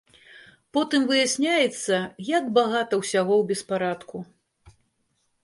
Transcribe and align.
Потым 0.77 1.03
выясняецца, 1.11 1.95
як 2.31 2.49
багата 2.57 2.93
ўсяго 3.01 3.33
ў 3.41 3.51
беспарадку. 3.53 4.17